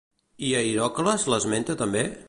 [0.47, 2.05] I Hièrocles l'esmenta també?